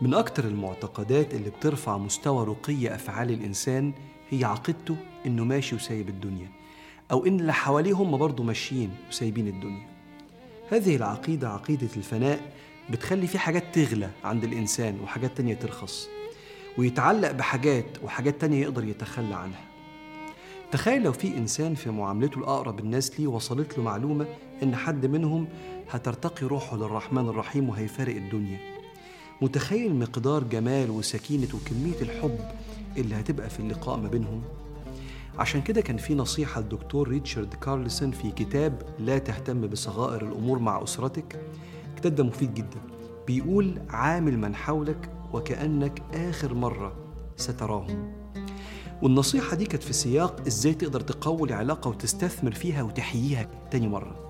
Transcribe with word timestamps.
من 0.00 0.14
أكتر 0.14 0.44
المعتقدات 0.44 1.34
اللي 1.34 1.50
بترفع 1.50 1.98
مستوى 1.98 2.46
رقي 2.46 2.94
أفعال 2.94 3.30
الإنسان 3.30 3.92
هي 4.30 4.44
عقيدته 4.44 4.96
إنه 5.26 5.44
ماشي 5.44 5.76
وسايب 5.76 6.08
الدنيا 6.08 6.48
أو 7.10 7.26
إن 7.26 7.40
اللي 7.40 7.52
حواليه 7.52 7.92
هم 7.92 8.16
برضه 8.16 8.44
ماشيين 8.44 8.90
وسايبين 9.08 9.48
الدنيا. 9.48 9.86
هذه 10.70 10.96
العقيدة 10.96 11.48
عقيدة 11.48 11.88
الفناء 11.96 12.52
بتخلي 12.90 13.26
في 13.26 13.38
حاجات 13.38 13.64
تغلى 13.74 14.10
عند 14.24 14.44
الإنسان 14.44 15.00
وحاجات 15.00 15.36
تانية 15.36 15.54
ترخص 15.54 16.08
ويتعلق 16.78 17.30
بحاجات 17.30 17.86
وحاجات 18.04 18.40
تانية 18.40 18.62
يقدر 18.62 18.84
يتخلى 18.84 19.34
عنها. 19.34 19.64
تخيل 20.72 21.02
لو 21.02 21.12
في 21.12 21.36
إنسان 21.36 21.74
في 21.74 21.90
معاملته 21.90 22.38
الأقرب 22.38 22.80
الناس 22.80 23.20
ليه 23.20 23.26
وصلت 23.26 23.78
له 23.78 23.84
معلومة 23.84 24.26
إن 24.62 24.76
حد 24.76 25.06
منهم 25.06 25.48
هترتقي 25.90 26.46
روحه 26.46 26.76
للرحمن 26.76 27.28
الرحيم 27.28 27.68
وهيفارق 27.68 28.16
الدنيا. 28.16 28.77
متخيل 29.42 29.94
مقدار 29.94 30.44
جمال 30.44 30.90
وسكينة 30.90 31.48
وكمية 31.54 32.00
الحب 32.02 32.38
اللي 32.96 33.14
هتبقى 33.14 33.50
في 33.50 33.60
اللقاء 33.60 33.96
ما 33.96 34.08
بينهم؟ 34.08 34.42
عشان 35.38 35.62
كده 35.62 35.80
كان 35.80 35.96
في 35.96 36.14
نصيحة 36.14 36.60
للدكتور 36.60 37.08
ريتشارد 37.08 37.54
كارلسون 37.54 38.10
في 38.10 38.30
كتاب 38.30 38.82
لا 38.98 39.18
تهتم 39.18 39.66
بصغائر 39.66 40.22
الأمور 40.26 40.58
مع 40.58 40.82
أسرتك. 40.82 41.40
الكتاب 41.94 42.14
ده 42.14 42.24
مفيد 42.24 42.54
جدا. 42.54 42.80
بيقول 43.26 43.78
عامل 43.88 44.38
من 44.38 44.54
حولك 44.54 45.10
وكأنك 45.32 46.02
آخر 46.14 46.54
مرة 46.54 46.92
ستراهم. 47.36 48.12
والنصيحة 49.02 49.56
دي 49.56 49.64
كانت 49.66 49.82
في 49.82 49.92
سياق 49.92 50.40
إزاي 50.46 50.74
تقدر 50.74 51.00
تقوي 51.00 51.48
العلاقة 51.48 51.88
وتستثمر 51.88 52.52
فيها 52.52 52.82
وتحييها 52.82 53.48
تاني 53.70 53.88
مرة. 53.88 54.27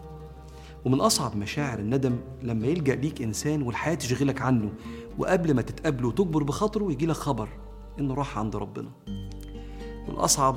ومن 0.84 1.00
أصعب 1.00 1.36
مشاعر 1.36 1.78
الندم 1.78 2.16
لما 2.42 2.66
يلجأ 2.66 2.94
ليك 2.94 3.22
إنسان 3.22 3.62
والحياة 3.62 3.94
تشغلك 3.94 4.42
عنه 4.42 4.72
وقبل 5.18 5.54
ما 5.54 5.62
تتقابله 5.62 6.08
وتكبر 6.08 6.42
بخاطره 6.42 6.92
يجي 6.92 7.06
لك 7.06 7.16
خبر 7.16 7.48
إنه 7.98 8.14
راح 8.14 8.38
عند 8.38 8.56
ربنا. 8.56 8.90
والأصعب 10.08 10.56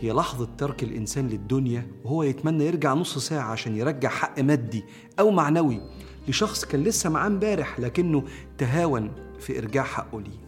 هي 0.00 0.12
لحظة 0.12 0.48
ترك 0.58 0.82
الإنسان 0.82 1.28
للدنيا 1.28 1.86
وهو 2.04 2.22
يتمنى 2.22 2.66
يرجع 2.66 2.94
نص 2.94 3.18
ساعة 3.18 3.50
عشان 3.50 3.76
يرجع 3.76 4.08
حق 4.08 4.40
مادي 4.40 4.84
أو 5.20 5.30
معنوي 5.30 5.80
لشخص 6.28 6.64
كان 6.64 6.82
لسه 6.82 7.10
معاه 7.10 7.26
امبارح 7.26 7.80
لكنه 7.80 8.24
تهاون 8.58 9.10
في 9.40 9.58
إرجاع 9.58 9.84
حقه 9.84 10.20
ليه. 10.20 10.42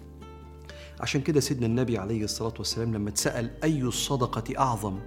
عشان 1.01 1.21
كده 1.21 1.41
سيدنا 1.41 1.67
النبي 1.67 1.99
عليه 1.99 2.25
الصلاة 2.25 2.55
والسلام 2.59 2.95
لما 2.95 3.09
اتسأل 3.09 3.51
أي 3.65 3.83
الصدقة 3.83 4.59
أعظم؟ 4.59 4.99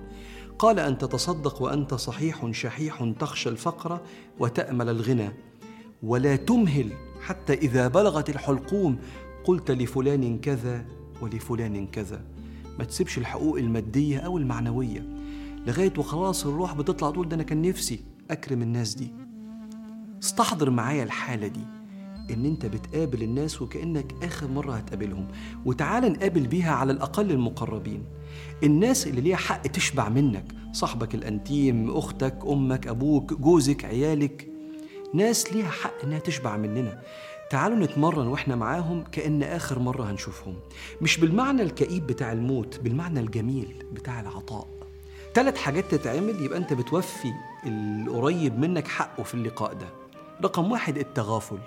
قال 0.60 0.80
أن 0.80 0.98
تتصدق 0.98 1.62
وأنت 1.62 1.94
صحيح 1.94 2.52
شحيح 2.52 3.14
تخشى 3.20 3.50
الفقر 3.50 4.02
وتأمل 4.40 4.90
الغنى. 4.90 5.30
ولا 6.04 6.36
تمهل 6.36 6.92
حتى 7.22 7.54
إذا 7.54 7.88
بلغت 7.88 8.30
الحلقوم 8.30 8.98
قلت 9.44 9.72
لفلان 9.72 10.40
كذا 10.40 10.86
ولفلان 11.22 11.88
كذا. 11.88 12.22
ما 12.80 12.84
تسيبش 12.84 13.18
الحقوق 13.18 13.58
المادية 13.58 14.20
أو 14.20 14.38
المعنوية. 14.38 15.06
لغاية 15.68 15.94
وخلاص 15.98 16.46
الروح 16.46 16.74
بتطلع 16.74 17.12
تقول 17.12 17.30
ده 17.30 17.36
أنا 17.36 17.44
كان 17.44 17.62
نفسي 17.62 18.00
أكرم 18.32 18.62
الناس 18.62 18.96
دي. 18.96 19.14
استحضر 20.24 20.70
معايا 20.70 21.04
الحالة 21.04 21.48
دي 21.48 21.66
إن 22.34 22.46
أنت 22.46 22.66
بتقابل 22.66 23.24
الناس 23.24 23.62
وكأنك 23.62 24.16
آخر 24.24 24.48
مرة 24.48 24.74
هتقابلهم. 24.74 25.28
وتعال 25.66 26.12
نقابل 26.12 26.48
بيها 26.48 26.72
على 26.72 26.92
الأقل 26.92 27.32
المقربين. 27.32 28.04
الناس 28.64 29.08
اللي 29.08 29.22
ليها 29.22 29.36
حق 29.38 29.62
تشبع 29.62 30.10
منك 30.10 30.46
صاحبك 30.72 31.16
الأنتيم 31.16 31.98
أختك 31.98 32.40
أمك 32.48 32.88
أبوك 32.88 33.34
جوزك 33.34 33.86
عيالك. 33.86 34.48
ناس 35.14 35.54
ليها 35.54 35.70
حق 35.70 36.04
إنها 36.04 36.20
تشبع 36.20 36.58
مننا. 36.58 37.02
تعالوا 37.50 37.78
نتمرن 37.78 38.28
وإحنا 38.28 38.56
معاهم 38.56 39.04
كأن 39.12 39.44
آخر 39.44 39.80
مرة 39.80 40.12
هنشوفهم. 40.12 40.56
مش 41.02 41.20
بالمعنى 41.20 41.62
الكئيب 41.62 42.08
بتاع 42.08 42.32
الموت 42.32 42.80
بالمعنى 42.80 43.20
الجميل 43.20 43.84
بتاع 43.94 44.20
العطاء. 44.20 44.68
ثلاث 45.34 45.58
حاجات 45.58 45.92
تتعمل 45.92 46.42
يبقى 46.42 46.58
أنت 46.58 46.74
بتوفي 46.74 47.32
القريب 47.66 48.60
منك 48.60 48.88
حقه 48.88 49.24
في 49.24 49.34
اللقاء 49.34 49.74
ده. 49.74 49.88
رقم 50.44 50.72
واحد 50.72 50.98
التغافل. 50.98 51.58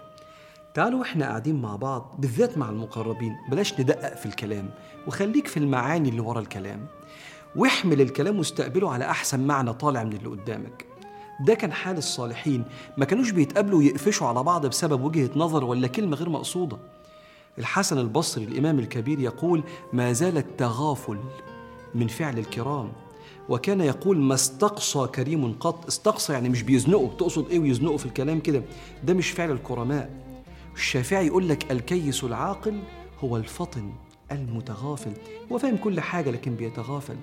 تعالوا 0.75 1.01
وإحنا 1.01 1.27
قاعدين 1.27 1.63
مع 1.63 1.77
بعض 1.77 2.15
بالذات 2.19 2.59
مع 2.59 2.69
المقربين 2.71 3.37
بلاش 3.51 3.81
ندقق 3.81 4.17
في 4.17 4.27
الكلام 4.27 4.71
وخليك 5.07 5.47
في 5.47 5.57
المعاني 5.57 6.09
اللي 6.09 6.21
ورا 6.21 6.41
الكلام 6.41 6.87
واحمل 7.57 8.01
الكلام 8.01 8.39
واستقبله 8.39 8.93
على 8.93 9.05
أحسن 9.05 9.41
معنى 9.47 9.73
طالع 9.73 10.05
من 10.05 10.13
اللي 10.13 10.29
قدامك. 10.29 10.85
ده 11.47 11.55
كان 11.55 11.73
حال 11.73 11.99
الصالحين 11.99 12.65
ما 12.97 13.05
كانوش 13.05 13.31
بيتقابلوا 13.31 13.79
ويقفشوا 13.79 14.27
على 14.27 14.43
بعض 14.43 14.67
بسبب 14.67 15.05
وجهة 15.05 15.31
نظر 15.37 15.65
ولا 15.65 15.87
كلمة 15.89 16.17
غير 16.17 16.29
مقصودة. 16.29 16.79
الحسن 17.59 17.99
البصري 17.99 18.45
الإمام 18.45 18.79
الكبير 18.79 19.21
يقول 19.21 19.63
ما 19.93 20.13
زال 20.13 20.37
التغافل 20.39 21.19
من 21.95 22.07
فعل 22.09 22.39
الكرام. 22.39 22.93
وكان 23.49 23.81
يقول 23.81 24.19
ما 24.19 24.35
استقصى 24.35 25.07
كريم 25.15 25.53
قط 25.53 25.87
استقصى 25.87 26.33
يعني 26.33 26.49
مش 26.49 26.63
بيزنقوا 26.63 27.09
تقصد 27.19 27.51
إيه 27.51 27.59
ويزنقوا 27.59 27.99
في 27.99 28.07
الكلام 28.07 28.41
كده؟ 28.41 28.63
ده 29.05 29.15
مش 29.15 29.31
فعل 29.31 29.51
الكرماء. 29.51 30.30
الشافعي 30.75 31.27
يقول 31.27 31.49
لك 31.49 31.73
الكيس 31.73 32.25
العاقل 32.25 32.81
هو 33.25 33.37
الفطن 33.37 33.93
المتغافل. 34.33 35.13
هو 35.53 35.59
فاهم 35.59 35.77
كل 35.77 36.01
حاجة 36.01 36.31
لكن 36.31 36.55
بيتغافل. 36.55 37.17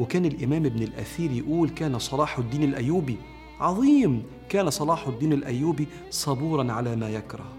وكان 0.00 0.24
الإمام 0.24 0.66
ابن 0.66 0.82
الأثير 0.82 1.30
يقول 1.30 1.68
كان 1.68 1.98
صلاح 1.98 2.38
الدين 2.38 2.62
الأيوبي 2.62 3.16
عظيم 3.60 4.22
كان 4.48 4.70
صلاح 4.70 5.06
الدين 5.06 5.32
الأيوبي 5.32 5.86
صبورا 6.10 6.72
على 6.72 6.96
ما 6.96 7.10
يكره. 7.10 7.52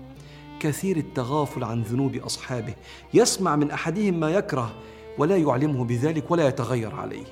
كثير 0.59 0.97
التغافل 0.97 1.63
عن 1.63 1.81
ذنوب 1.81 2.15
أصحابه. 2.15 2.73
يسمع 3.13 3.55
من 3.55 3.71
أحدهم 3.71 4.19
ما 4.19 4.29
يكره 4.29 4.75
ولا 5.17 5.37
يعلمه 5.37 5.83
بذلك 5.83 6.31
ولا 6.31 6.47
يتغير 6.47 6.95
عليه. 6.95 7.25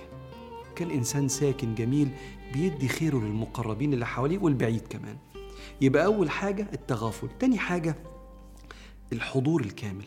كان 0.76 0.92
إنسان 0.92 1.28
ساكن 1.28 1.76
جميل 1.76 2.10
بيدي 2.54 2.88
خيره 2.88 3.18
للمقربين 3.18 3.94
اللي 3.94 4.06
حواليه 4.06 4.38
والبعيد 4.38 4.82
كمان. 4.90 5.18
يبقى 5.82 6.06
أول 6.06 6.30
حاجة 6.30 6.68
التغافل. 6.74 7.30
تاني 7.40 7.58
حاجة 7.58 7.96
الحضور 9.14 9.62
الكامل. 9.62 10.06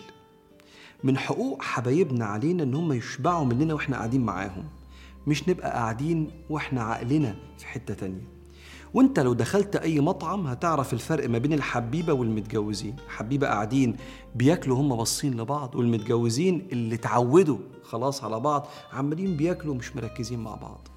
من 1.04 1.18
حقوق 1.18 1.62
حبايبنا 1.62 2.24
علينا 2.24 2.62
إن 2.62 2.74
هم 2.74 2.92
يشبعوا 2.92 3.44
مننا 3.44 3.74
وإحنا 3.74 3.96
قاعدين 3.96 4.20
معاهم. 4.20 4.64
مش 5.26 5.48
نبقى 5.48 5.70
قاعدين 5.70 6.30
وإحنا 6.50 6.82
عقلنا 6.82 7.36
في 7.58 7.66
حتة 7.66 7.94
تانية. 7.94 8.38
وأنت 8.94 9.20
لو 9.20 9.32
دخلت 9.32 9.76
أي 9.76 10.00
مطعم 10.00 10.46
هتعرف 10.46 10.92
الفرق 10.92 11.28
ما 11.28 11.38
بين 11.38 11.52
الحبيبة 11.52 12.12
والمتجوزين. 12.12 12.96
الحبيبه 13.06 13.46
قاعدين 13.46 13.96
بياكلوا 14.34 14.76
هم 14.80 14.96
باصين 14.96 15.40
لبعض 15.40 15.74
والمتجوزين 15.74 16.68
اللي 16.72 16.94
اتعودوا 16.94 17.58
خلاص 17.82 18.24
على 18.24 18.40
بعض 18.40 18.66
عمالين 18.92 19.36
بياكلوا 19.36 19.74
مش 19.74 19.96
مركزين 19.96 20.38
مع 20.38 20.54
بعض. 20.54 20.88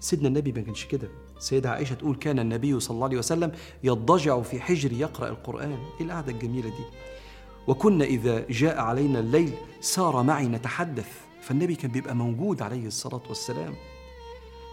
سيدنا 0.00 0.28
النبي 0.28 0.52
ما 0.52 0.60
كانش 0.60 0.84
كده. 0.84 1.08
سيدة 1.38 1.70
عائشة 1.70 1.94
تقول 1.94 2.16
كان 2.16 2.38
النبي 2.38 2.80
صلى 2.80 2.94
الله 2.94 3.06
عليه 3.06 3.18
وسلم 3.18 3.52
يضجع 3.84 4.40
في 4.42 4.60
حجر 4.60 4.92
يقرأ 4.92 5.28
القرآن 5.28 5.72
إيه 6.00 6.06
القعدة 6.06 6.32
الجميلة 6.32 6.68
دي؟ 6.68 6.84
وكنا 7.66 8.04
إذا 8.04 8.46
جاء 8.50 8.78
علينا 8.78 9.18
الليل 9.18 9.52
سار 9.80 10.22
معي 10.22 10.46
نتحدث 10.48 11.08
فالنبي 11.42 11.74
كان 11.74 11.90
بيبقى 11.90 12.16
موجود 12.16 12.62
عليه 12.62 12.86
الصلاة 12.86 13.22
والسلام. 13.28 13.74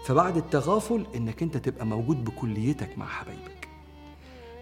فبعد 0.06 0.38
التغافل 0.38 1.06
إنك 1.16 1.44
أنت 1.44 1.58
تبقى 1.58 1.86
موجود 1.86 2.24
بكليتك 2.26 2.98
مع 2.98 3.06
حبايبك. 3.06 3.68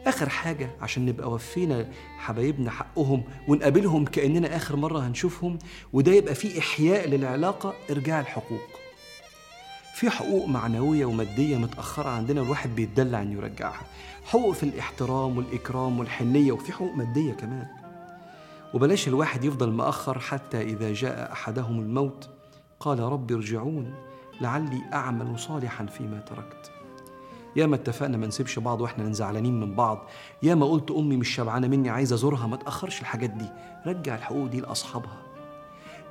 آخر 0.05 0.29
حاجة 0.29 0.69
عشان 0.81 1.05
نبقى 1.05 1.31
وفينا 1.31 1.89
حبايبنا 2.17 2.71
حقهم 2.71 3.23
ونقابلهم 3.47 4.05
كأننا 4.05 4.55
آخر 4.55 4.75
مرة 4.75 4.99
هنشوفهم 4.99 5.59
وده 5.93 6.11
يبقى 6.11 6.35
فيه 6.35 6.59
إحياء 6.59 7.07
للعلاقة 7.09 7.73
إرجاع 7.91 8.19
الحقوق. 8.19 8.61
في 9.99 10.09
حقوق 10.09 10.47
معنوية 10.47 11.05
ومادية 11.05 11.57
متأخرة 11.57 12.09
عندنا 12.09 12.41
الواحد 12.41 12.75
بيتدلع 12.75 13.21
إنه 13.21 13.33
يرجعها. 13.33 13.81
حقوق 14.25 14.51
في 14.51 14.63
الاحترام 14.63 15.37
والإكرام 15.37 15.99
والحنية 15.99 16.51
وفي 16.51 16.71
حقوق 16.71 16.95
مادية 16.95 17.33
كمان. 17.33 17.67
وبلاش 18.73 19.07
الواحد 19.07 19.43
يفضل 19.43 19.71
مأخر 19.71 20.19
حتى 20.19 20.61
إذا 20.61 20.93
جاء 20.93 21.31
أحدهم 21.31 21.79
الموت. 21.79 22.29
قال 22.79 22.99
رب 22.99 23.31
ارجعون 23.31 23.93
لعلي 24.41 24.81
أعمل 24.93 25.39
صالحا 25.39 25.85
فيما 25.85 26.19
تركت. 26.19 26.71
يا 27.55 27.65
ما 27.65 27.75
اتفقنا 27.75 28.17
ما 28.17 28.27
نسيبش 28.27 28.59
بعض 28.59 28.81
وإحنا 28.81 29.13
زعلانين 29.13 29.59
من 29.59 29.75
بعض. 29.75 30.07
يا 30.43 30.55
ما 30.55 30.65
قلت 30.65 30.91
أمي 30.91 31.17
مش 31.17 31.35
شبعانة 31.35 31.67
مني 31.67 31.89
عايزة 31.89 32.15
أزورها 32.15 32.47
ما 32.47 32.55
تأخرش 32.55 33.01
الحاجات 33.01 33.29
دي. 33.29 33.49
رجع 33.85 34.15
الحقوق 34.15 34.47
دي 34.47 34.59
لأصحابها. 34.59 35.17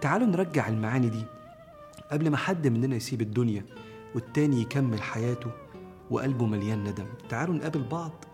تعالوا 0.00 0.26
نرجع 0.26 0.68
المعاني 0.68 1.08
دي. 1.08 1.37
قبل 2.12 2.30
ما 2.30 2.36
حد 2.36 2.66
مننا 2.66 2.96
يسيب 2.96 3.20
الدنيا 3.20 3.64
والتاني 4.14 4.60
يكمل 4.60 5.02
حياته 5.02 5.50
وقلبه 6.10 6.46
مليان 6.46 6.84
ندم. 6.84 7.06
تعالوا 7.28 7.54
نقابل 7.54 7.82
بعض 7.82 8.24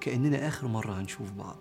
كأننا 0.00 0.48
آخر 0.48 0.66
مرة 0.66 1.00
هنشوف 1.00 1.32
بعض. 1.32 1.56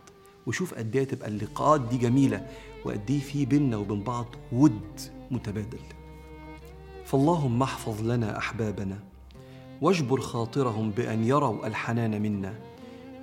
وشوف 0.47 0.73
قد 0.73 0.95
إيه 0.95 1.03
تبقى 1.03 1.27
اللقاءات 1.27 1.81
دي 1.81 1.97
جميلة 1.97 2.47
وقد 2.85 3.11
إيه 3.11 3.19
في 3.19 3.45
بيننا 3.45 3.77
وبين 3.77 4.03
بعض 4.03 4.25
ود 4.51 5.01
متبادل. 5.31 5.79
فاللهم 7.05 7.63
احفظ 7.63 8.01
لنا 8.01 8.37
أحبابنا 8.37 8.99
واجبر 9.81 10.19
خاطرهم 10.19 10.91
بأن 10.91 11.23
يروا 11.23 11.67
الحنان 11.67 12.21
منا 12.21 12.53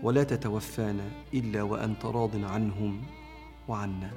ولا 0.02 0.22
تتوفانا 0.22 1.10
إلا 1.34 1.62
وأنت 1.62 2.04
راض 2.04 2.44
عنهم 2.44 3.02
وعنا. 3.68 4.10